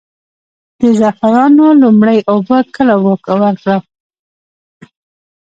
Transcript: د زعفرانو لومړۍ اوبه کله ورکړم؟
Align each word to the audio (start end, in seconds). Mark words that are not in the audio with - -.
د 0.79 0.81
زعفرانو 0.99 1.65
لومړۍ 1.81 2.19
اوبه 2.31 2.57
کله 2.75 2.95
ورکړم؟ 3.05 3.83